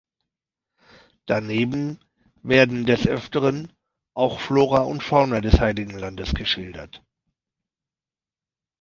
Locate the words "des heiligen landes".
5.41-6.33